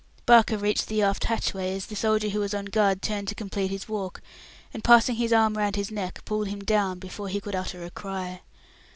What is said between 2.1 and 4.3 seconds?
who was on guard turned to complete his walk,